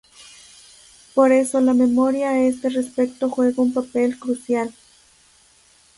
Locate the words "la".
1.61-1.75